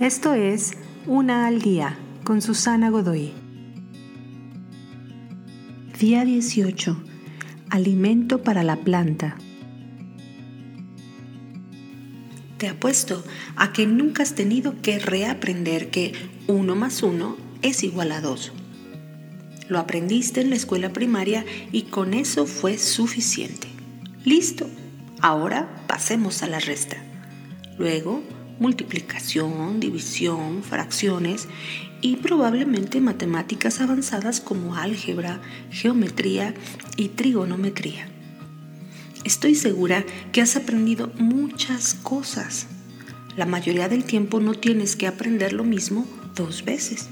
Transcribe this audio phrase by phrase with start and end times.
[0.00, 0.72] Esto es
[1.06, 3.32] Una al Día con Susana Godoy.
[5.98, 7.02] Día 18.
[7.70, 9.38] Alimento para la planta.
[12.58, 13.24] Te apuesto
[13.56, 16.12] a que nunca has tenido que reaprender que
[16.46, 18.52] 1 más 1 es igual a 2.
[19.70, 23.68] Lo aprendiste en la escuela primaria y con eso fue suficiente.
[24.26, 24.68] Listo.
[25.22, 26.98] Ahora pasemos a la resta.
[27.78, 28.22] Luego,
[28.58, 31.48] multiplicación, división, fracciones
[32.00, 36.54] y probablemente matemáticas avanzadas como álgebra, geometría
[36.96, 38.08] y trigonometría.
[39.24, 42.68] Estoy segura que has aprendido muchas cosas.
[43.36, 47.08] La mayoría del tiempo no tienes que aprender lo mismo dos veces.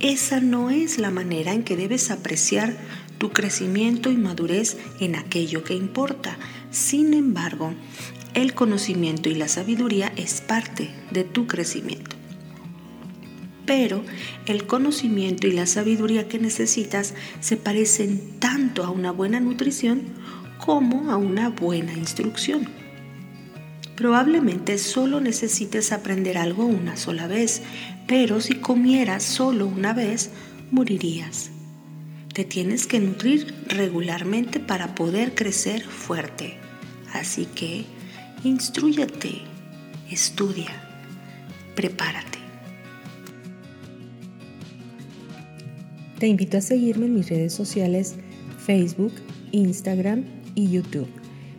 [0.00, 2.74] Esa no es la manera en que debes apreciar
[3.18, 6.38] tu crecimiento y madurez en aquello que importa.
[6.70, 7.74] Sin embargo,
[8.32, 12.16] el conocimiento y la sabiduría es parte de tu crecimiento.
[13.66, 14.02] Pero
[14.46, 20.00] el conocimiento y la sabiduría que necesitas se parecen tanto a una buena nutrición
[20.64, 22.79] como a una buena instrucción.
[24.00, 27.60] Probablemente solo necesites aprender algo una sola vez,
[28.06, 30.30] pero si comieras solo una vez,
[30.70, 31.50] morirías.
[32.32, 36.54] Te tienes que nutrir regularmente para poder crecer fuerte.
[37.12, 37.84] Así que
[38.42, 39.42] instruyete,
[40.10, 40.70] estudia,
[41.76, 42.38] prepárate.
[46.18, 48.14] Te invito a seguirme en mis redes sociales
[48.64, 49.12] Facebook,
[49.52, 51.20] Instagram y YouTube.